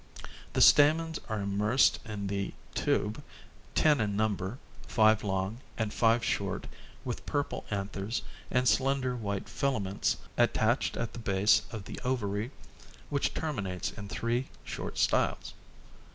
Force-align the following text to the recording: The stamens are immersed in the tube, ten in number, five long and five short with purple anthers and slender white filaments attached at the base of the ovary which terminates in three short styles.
The 0.53 0.61
stamens 0.61 1.19
are 1.29 1.41
immersed 1.41 1.99
in 2.07 2.25
the 2.25 2.55
tube, 2.73 3.21
ten 3.75 4.01
in 4.01 4.15
number, 4.15 4.57
five 4.87 5.23
long 5.23 5.59
and 5.77 5.93
five 5.93 6.23
short 6.25 6.65
with 7.05 7.23
purple 7.27 7.65
anthers 7.69 8.23
and 8.49 8.67
slender 8.67 9.15
white 9.15 9.47
filaments 9.47 10.17
attached 10.39 10.97
at 10.97 11.13
the 11.13 11.19
base 11.19 11.61
of 11.69 11.85
the 11.85 11.99
ovary 12.03 12.49
which 13.11 13.35
terminates 13.35 13.91
in 13.91 14.09
three 14.09 14.49
short 14.65 14.97
styles. 14.97 15.53